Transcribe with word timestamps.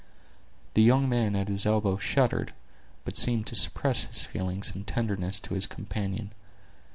The 0.73 0.81
young 0.81 1.07
man 1.07 1.35
at 1.35 1.47
his 1.47 1.63
elbow 1.63 1.97
shuddered, 1.97 2.55
but 3.05 3.19
seemed 3.19 3.45
to 3.45 3.55
suppress 3.55 4.05
his 4.05 4.23
feelings 4.23 4.75
in 4.75 4.83
tenderness 4.83 5.39
to 5.41 5.53
his 5.53 5.67
companion. 5.67 6.31